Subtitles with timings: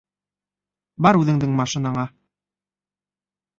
[1.07, 2.09] Бар үҙеңдең машинаңа.